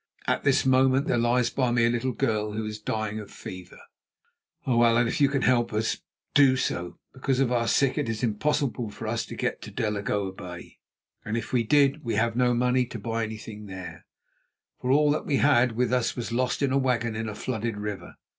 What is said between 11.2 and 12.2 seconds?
and if we did we